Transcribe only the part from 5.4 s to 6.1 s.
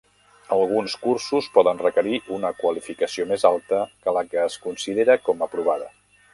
aprovada.